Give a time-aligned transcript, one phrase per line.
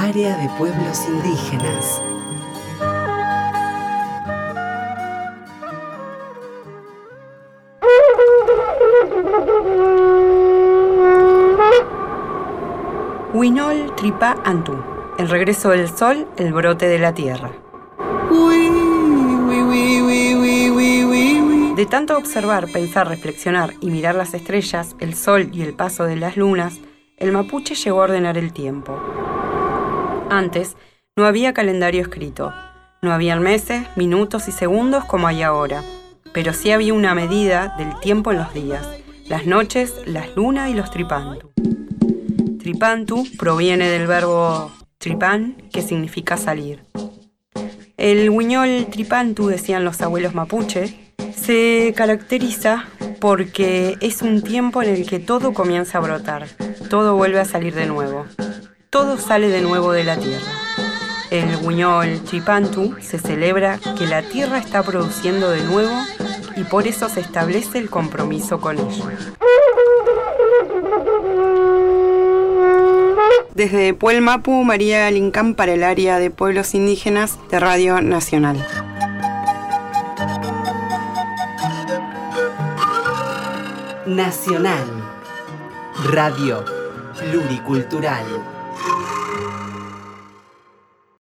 [0.00, 2.00] Área de Pueblos Indígenas.
[13.34, 14.76] Winol Tripa Antú.
[15.18, 17.50] El regreso del sol, el brote de la tierra.
[21.74, 26.14] De tanto observar, pensar, reflexionar y mirar las estrellas, el sol y el paso de
[26.14, 26.78] las lunas,
[27.16, 28.96] el mapuche llegó a ordenar el tiempo.
[30.30, 30.76] Antes,
[31.16, 32.52] no había calendario escrito.
[33.00, 35.82] No habían meses, minutos y segundos como hay ahora.
[36.32, 38.86] Pero sí había una medida del tiempo en los días,
[39.26, 41.50] las noches, las lunas y los tripantu.
[42.58, 46.84] Tripantu proviene del verbo tripan, que significa salir.
[47.96, 52.84] El huiñol tripantu, decían los abuelos mapuche, se caracteriza
[53.20, 56.46] porque es un tiempo en el que todo comienza a brotar,
[56.90, 58.26] todo vuelve a salir de nuevo,
[58.90, 60.50] todo sale de nuevo de la tierra.
[61.30, 65.94] El huiñol tripantu se celebra que la tierra está produciendo de nuevo
[66.56, 69.04] y por eso se establece el compromiso con ello.
[73.54, 78.64] Desde Puelmapu, María Lincán para el área de pueblos indígenas de Radio Nacional.
[84.06, 84.86] Nacional.
[86.10, 86.64] Radio
[87.18, 88.57] Pluricultural.